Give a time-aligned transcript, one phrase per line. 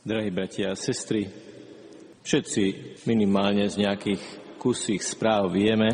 [0.00, 1.28] Drahí bratia a sestry,
[2.24, 4.22] všetci minimálne z nejakých
[4.56, 5.92] kusých správ vieme,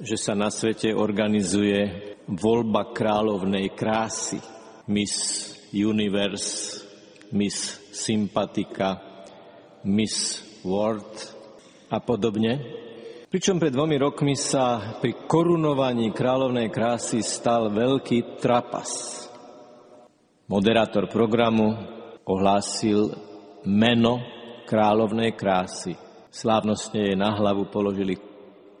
[0.00, 4.40] že sa na svete organizuje voľba kráľovnej krásy.
[4.88, 6.80] Miss Universe,
[7.36, 8.96] Miss Sympatika,
[9.84, 11.12] Miss World
[11.92, 12.56] a podobne.
[13.28, 19.28] Pričom pred dvomi rokmi sa pri korunovaní kráľovnej krásy stal veľký trapas.
[20.48, 21.76] Moderátor programu
[22.24, 23.31] ohlásil
[23.66, 24.22] meno
[24.66, 25.94] kráľovnej krásy.
[26.32, 28.16] Slávnostne jej na hlavu položili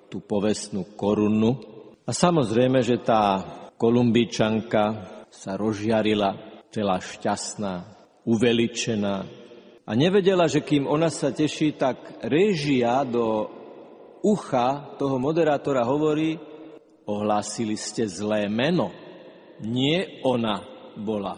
[0.08, 1.60] tú povestnú korunu.
[2.08, 3.44] A samozrejme, že tá
[3.76, 4.84] kolumbičanka
[5.28, 7.72] sa rozžiarila, celá šťastná,
[8.24, 9.16] uveličená.
[9.84, 13.50] A nevedela, že kým ona sa teší, tak režia do
[14.24, 16.38] ucha toho moderátora hovorí,
[17.04, 18.94] ohlásili ste zlé meno.
[19.60, 20.64] Nie ona
[20.96, 21.36] bola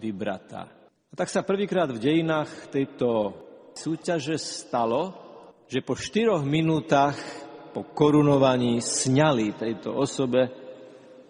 [0.00, 0.73] vybratá.
[1.14, 3.38] A tak sa prvýkrát v dejinách tejto
[3.70, 5.14] súťaže stalo,
[5.70, 7.14] že po štyroch minútach
[7.70, 10.50] po korunovaní sňali tejto osobe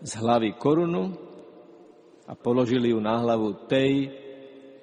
[0.00, 1.12] z hlavy korunu
[2.24, 4.08] a položili ju na hlavu tej,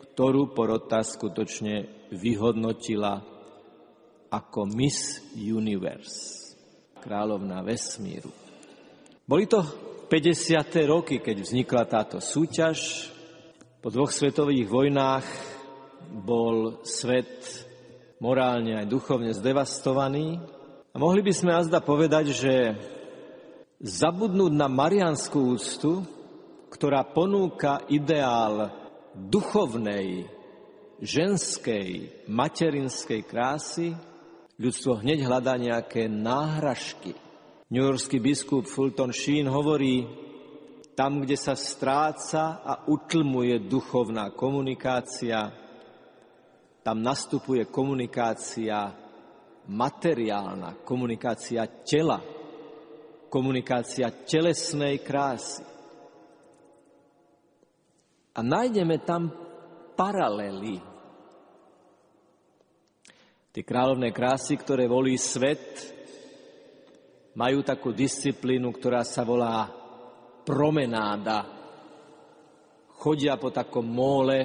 [0.06, 3.26] ktorú porota skutočne vyhodnotila
[4.30, 6.54] ako Miss Universe,
[7.02, 8.30] kráľovná vesmíru.
[9.26, 9.66] Boli to
[10.06, 10.62] 50.
[10.86, 13.10] roky, keď vznikla táto súťaž,
[13.82, 15.26] po dvoch svetových vojnách
[16.22, 17.66] bol svet
[18.22, 20.38] morálne aj duchovne zdevastovaný
[20.94, 22.54] a mohli by sme azda povedať, že
[23.82, 26.06] zabudnúť na marianskú úctu,
[26.70, 28.70] ktorá ponúka ideál
[29.18, 30.30] duchovnej,
[31.02, 33.98] ženskej, materinskej krásy,
[34.62, 37.18] ľudstvo hneď hľadá nejaké náhražky.
[37.74, 40.06] New Yorkský biskup Fulton Sheen hovorí,
[40.92, 45.52] tam, kde sa stráca a utlmuje duchovná komunikácia,
[46.82, 48.92] tam nastupuje komunikácia
[49.70, 52.20] materiálna, komunikácia tela,
[53.32, 55.64] komunikácia telesnej krásy.
[58.32, 59.32] A nájdeme tam
[59.96, 60.80] paralely.
[63.52, 65.92] Tie kráľovné krásy, ktoré volí svet,
[67.36, 69.81] majú takú disciplínu, ktorá sa volá
[70.46, 71.46] promenáda.
[73.02, 74.40] Chodia po takom móle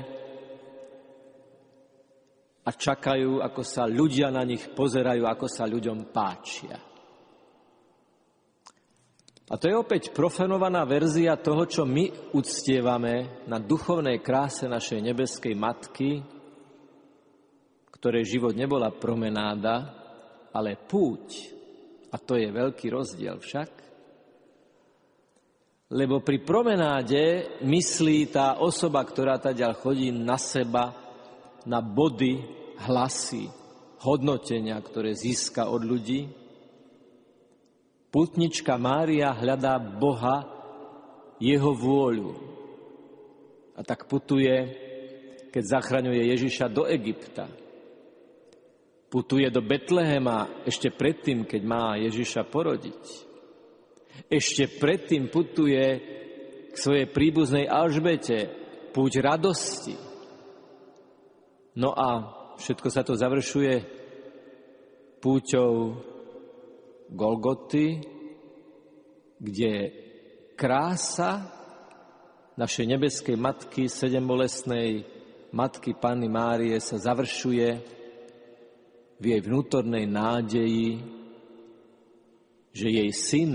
[2.67, 6.77] a čakajú, ako sa ľudia na nich pozerajú, ako sa ľuďom páčia.
[9.47, 15.55] A to je opäť profanovaná verzia toho, čo my uctievame na duchovnej kráse našej nebeskej
[15.55, 16.19] matky,
[17.95, 19.95] ktorej život nebola promenáda,
[20.51, 21.55] ale púť.
[22.11, 23.86] A to je veľký rozdiel však.
[25.87, 30.91] Lebo pri promenáde myslí tá osoba, ktorá ďal chodí na seba,
[31.63, 32.43] na body,
[32.91, 33.47] hlasy,
[34.03, 36.27] hodnotenia, ktoré získa od ľudí.
[38.11, 40.43] Putnička Mária hľadá Boha,
[41.39, 42.35] jeho vôľu.
[43.79, 44.57] A tak putuje,
[45.55, 47.47] keď zachraňuje Ježiša do Egypta.
[49.07, 53.26] Putuje do Betlehema ešte predtým, keď má Ježiša porodiť
[54.27, 55.85] ešte predtým putuje
[56.73, 58.51] k svojej príbuznej Alžbete,
[58.93, 59.97] púť radosti.
[61.77, 62.09] No a
[62.57, 63.75] všetko sa to završuje
[65.21, 65.73] púťou
[67.13, 68.01] Golgoty,
[69.37, 69.73] kde
[70.57, 71.45] krása
[72.57, 75.05] našej nebeskej matky, sedembolesnej
[75.53, 77.69] matky Panny Márie sa završuje
[79.21, 81.05] v jej vnútornej nádeji,
[82.73, 83.53] že jej syn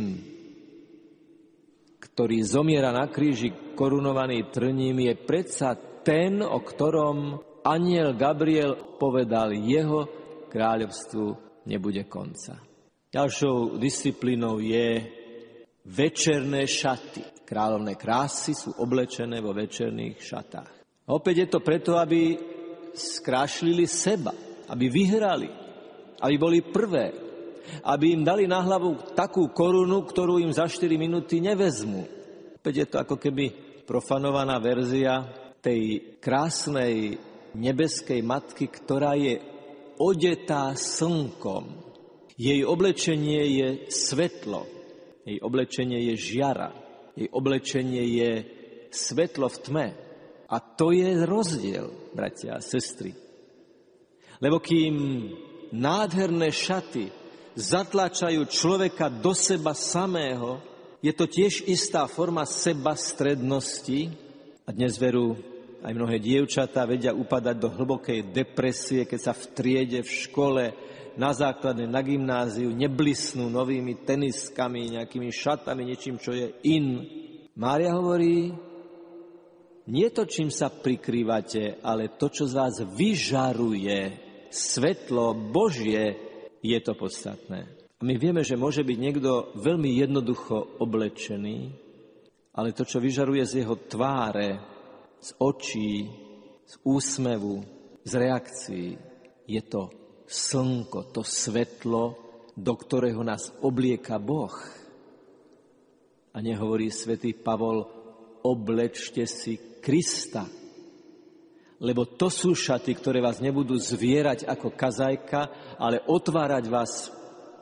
[2.11, 10.05] ktorý zomiera na kríži korunovaný trním, je predsa ten, o ktorom aniel Gabriel povedal, jeho
[10.51, 11.25] kráľovstvu
[11.71, 12.59] nebude konca.
[13.11, 15.03] Ďalšou disciplínou je
[15.88, 17.47] večerné šaty.
[17.47, 20.71] Kráľovné krásy sú oblečené vo večerných šatách.
[21.11, 22.39] Opäť je to preto, aby
[22.95, 24.31] skrášlili seba,
[24.71, 25.50] aby vyhrali,
[26.24, 27.31] aby boli prvé,
[27.86, 32.02] aby im dali na hlavu takú korunu, ktorú im za 4 minúty nevezmu.
[32.62, 33.50] Opäť je to ako keby
[33.86, 35.25] profanovaná verzia
[35.62, 37.18] tej krásnej
[37.58, 39.42] nebeskej matky, ktorá je
[40.02, 41.92] odetá slnkom.
[42.40, 44.66] Jej oblečenie je svetlo,
[45.28, 46.74] jej oblečenie je žiara,
[47.13, 48.31] jej oblečenie je
[48.90, 49.88] svetlo v tme.
[50.52, 53.13] A to je rozdiel, bratia a sestry.
[54.42, 54.96] Lebo kým
[55.72, 57.20] nádherné šaty
[57.56, 60.63] zatlačajú človeka do seba samého,
[61.01, 64.13] je to tiež istá forma seba strednosti.
[64.63, 65.33] A dnes veru
[65.81, 70.63] aj mnohé dievčatá vedia upadať do hlbokej depresie, keď sa v triede, v škole,
[71.18, 77.03] na základne, na gymnáziu neblisnú novými teniskami, nejakými šatami, niečím, čo je in.
[77.59, 78.53] Mária hovorí,
[79.92, 84.00] nie to, čím sa prikrývate, ale to, čo z vás vyžaruje,
[84.48, 86.31] svetlo Božie,
[86.62, 87.66] je to podstatné.
[87.98, 91.58] A my vieme, že môže byť niekto veľmi jednoducho oblečený,
[92.58, 94.58] ale to, čo vyžaruje z jeho tváre,
[95.22, 96.10] z očí,
[96.66, 97.62] z úsmevu,
[98.02, 98.90] z reakcií,
[99.46, 99.94] je to
[100.25, 102.04] slnko, to svetlo,
[102.56, 104.56] do ktorého nás oblieka Boh.
[106.31, 107.84] A nehovorí svätý Pavol,
[108.42, 110.48] oblečte si Krista.
[111.81, 117.10] Lebo to sú šaty, ktoré vás nebudú zvierať ako kazajka, ale otvárať vás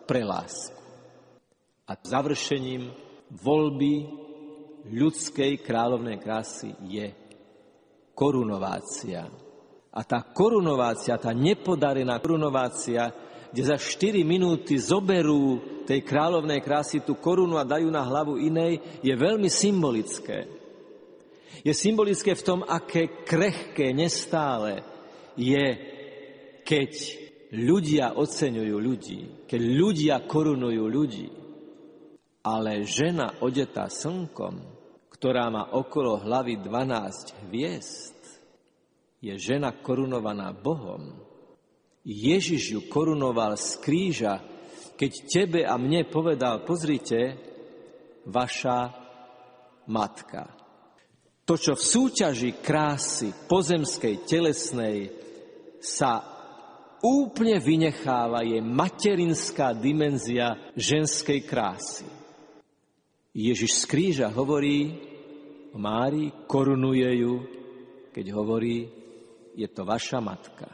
[0.04, 0.76] pre lásku.
[1.88, 2.92] A završením
[3.32, 4.12] voľby
[4.92, 7.16] ľudskej kráľovnej krásy je
[8.12, 9.24] korunovácia.
[9.90, 13.16] A tá korunovácia, tá nepodarená korunovácia,
[13.50, 19.02] kde za 4 minúty zoberú tej kráľovnej krásy tú korunu a dajú na hlavu inej,
[19.02, 20.59] je veľmi symbolické.
[21.66, 24.84] Je symbolické v tom, aké krehké, nestále
[25.36, 25.66] je,
[26.64, 26.92] keď
[27.56, 29.20] ľudia oceňujú ľudí,
[29.50, 31.28] keď ľudia korunujú ľudí.
[32.40, 34.56] Ale žena odetá slnkom,
[35.12, 38.20] ktorá má okolo hlavy 12 hviezd,
[39.20, 41.12] je žena korunovaná Bohom.
[42.08, 44.40] Ježiš ju korunoval z kríža,
[44.96, 47.36] keď tebe a mne povedal, pozrite,
[48.24, 48.96] vaša
[49.92, 50.59] matka.
[51.50, 55.10] To, čo v súťaži krásy pozemskej, telesnej
[55.82, 56.22] sa
[57.02, 62.06] úplne vynecháva, je materinská dimenzia ženskej krásy.
[63.34, 64.94] Ježiš z kríža hovorí
[65.74, 67.34] o Márii, korunuje ju,
[68.14, 68.86] keď hovorí,
[69.58, 70.70] je to vaša matka.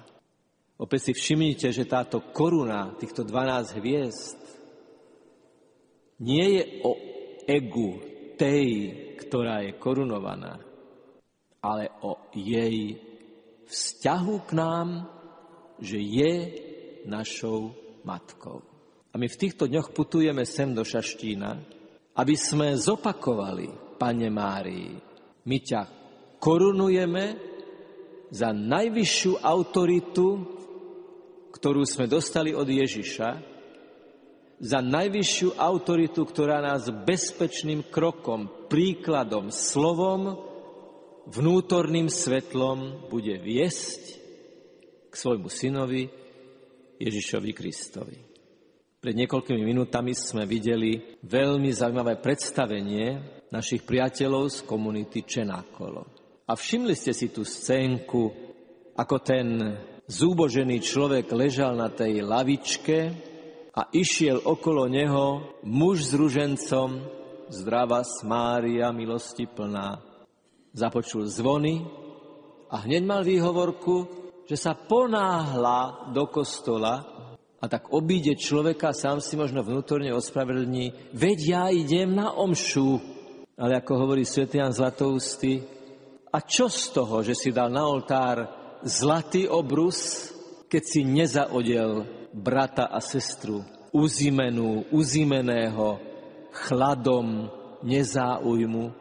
[0.76, 4.40] Opäť si všimnite, že táto koruna, týchto 12 hviezd,
[6.20, 6.92] nie je o
[7.48, 8.04] egu
[8.36, 10.60] tej, ktorá je korunovaná,
[11.64, 13.00] ale o jej
[13.66, 14.88] vzťahu k nám,
[15.82, 16.34] že je
[17.10, 17.74] našou
[18.06, 18.62] matkou.
[19.12, 21.56] A my v týchto dňoch putujeme sem do Šaštína,
[22.20, 24.92] aby sme zopakovali, Pane Márii,
[25.48, 25.82] my ťa
[26.36, 27.26] korunujeme
[28.28, 30.28] za najvyššiu autoritu,
[31.56, 33.55] ktorú sme dostali od Ježiša,
[34.60, 40.40] za najvyššiu autoritu, ktorá nás bezpečným krokom, príkladom, slovom,
[41.28, 44.02] vnútorným svetlom bude viesť
[45.10, 46.08] k svojmu synovi
[47.02, 48.18] Ježišovi Kristovi.
[49.02, 53.22] Pred niekoľkými minútami sme videli veľmi zaujímavé predstavenie
[53.54, 56.02] našich priateľov z komunity Čenákolo.
[56.46, 58.34] A všimli ste si tú scénku,
[58.98, 59.78] ako ten
[60.10, 62.98] zúbožený človek ležal na tej lavičke
[63.76, 67.04] a išiel okolo neho muž s ružencom,
[67.52, 70.00] zdravá Mária, milosti plná.
[70.72, 71.84] Započul zvony
[72.72, 74.08] a hneď mal výhovorku,
[74.48, 77.04] že sa ponáhla do kostola
[77.60, 83.02] a tak obíde človeka, sám si možno vnútorne ospravedlní, veď ja idem na omšu.
[83.56, 85.64] Ale ako hovorí svätý Jan Zlatoustý,
[86.36, 88.44] a čo z toho, že si dal na oltár
[88.84, 90.30] zlatý obrus,
[90.68, 92.04] keď si nezaodel
[92.36, 93.64] brata a sestru,
[93.96, 96.04] uzimenú, uzimeného
[96.52, 97.48] chladom,
[97.80, 98.92] nezáujmu,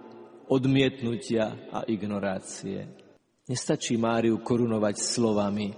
[0.47, 2.87] odmietnutia a ignorácie.
[3.50, 5.75] Nestačí Máriu korunovať slovami.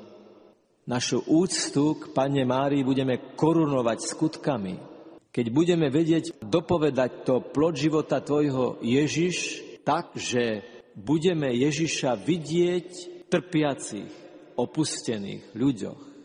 [0.87, 4.75] Našu úctu k Pane Márii budeme korunovať skutkami.
[5.33, 10.63] Keď budeme vedieť dopovedať to plod života Tvojho Ježiš tak, že
[10.95, 12.89] budeme Ježiša vidieť
[13.29, 14.09] trpiacich,
[14.55, 16.15] opustených ľuďoch.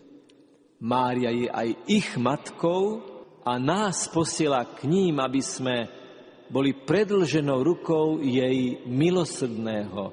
[0.81, 3.05] Mária je aj ich matkou
[3.45, 5.85] a nás posiela k ním, aby sme
[6.49, 10.09] boli predlženou rukou jej milosrdného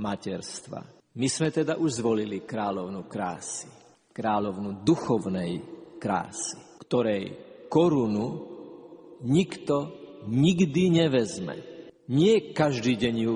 [0.00, 0.80] materstva.
[1.12, 3.68] My sme teda už zvolili kráľovnú krásy,
[4.16, 5.60] kráľovnú duchovnej
[6.00, 6.56] krásy,
[6.88, 7.36] ktorej
[7.68, 8.48] korunu
[9.20, 9.92] nikto
[10.24, 11.60] nikdy nevezme.
[12.08, 13.34] Nie každý deň ju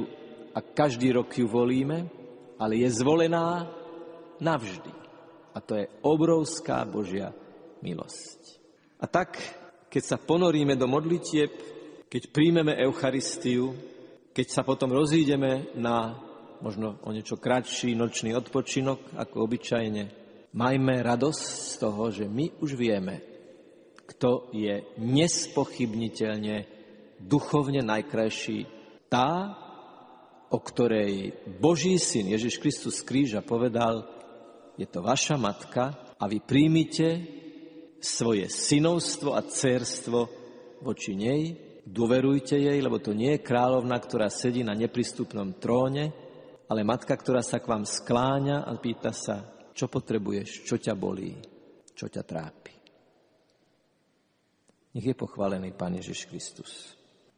[0.56, 2.08] a každý rok ju volíme,
[2.56, 3.68] ale je zvolená
[4.40, 4.95] navždy.
[5.56, 7.32] A to je obrovská Božia
[7.80, 8.60] milosť.
[9.00, 9.40] A tak,
[9.88, 11.48] keď sa ponoríme do modlitieb,
[12.12, 13.72] keď príjmeme Eucharistiu,
[14.36, 16.20] keď sa potom rozídeme na
[16.60, 20.04] možno o niečo kratší nočný odpočinok ako obyčajne,
[20.56, 23.20] majme radosť z toho, že my už vieme,
[24.08, 26.56] kto je nespochybniteľne
[27.20, 28.58] duchovne najkrajší.
[29.08, 29.56] Tá,
[30.48, 34.15] o ktorej Boží syn Ježiš Kristus z kríža povedal,
[34.76, 37.08] je to vaša matka a vy príjmite
[38.00, 40.28] svoje synovstvo a cérstvo
[40.84, 41.56] voči nej,
[41.88, 46.12] dôverujte jej, lebo to nie je kráľovna, ktorá sedí na neprístupnom tróne,
[46.66, 51.36] ale matka, ktorá sa k vám skláňa a pýta sa, čo potrebuješ, čo ťa bolí,
[51.94, 52.74] čo ťa trápi.
[54.96, 56.95] Nech je pochválený Pán Ježiš Kristus.